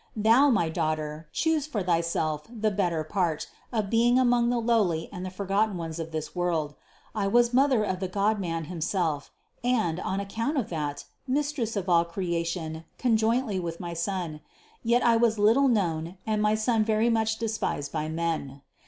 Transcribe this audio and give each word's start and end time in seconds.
Thou, 0.15 0.49
my 0.49 0.67
daughter, 0.67 1.29
choose 1.31 1.67
for 1.67 1.83
thyself 1.83 2.47
the 2.49 2.71
better 2.71 3.03
part 3.03 3.45
of 3.71 3.91
being 3.91 4.17
among 4.17 4.49
the 4.49 4.57
lowly 4.57 5.07
and 5.13 5.23
the 5.23 5.29
forgotten 5.29 5.77
ones 5.77 5.99
of 5.99 6.09
this 6.11 6.35
world. 6.35 6.73
I 7.13 7.27
was 7.27 7.53
Mother 7.53 7.83
of 7.83 7.99
the 7.99 8.07
Godman 8.07 8.63
himself, 8.63 9.29
and, 9.63 9.99
on 9.99 10.17
that 10.17 10.25
account, 10.33 11.05
Mistress 11.27 11.75
of 11.75 11.87
all 11.87 12.03
creation 12.05 12.83
conjointly 12.97 13.59
with 13.59 13.79
my 13.79 13.93
Son: 13.93 14.41
yet 14.81 15.05
I 15.05 15.17
was 15.17 15.37
little 15.37 15.67
known 15.67 16.17
and 16.25 16.41
my 16.41 16.55
Son 16.55 16.83
very 16.83 17.11
much 17.11 17.37
despised 17.37 17.91
by 17.91 18.09
men. 18.09 18.63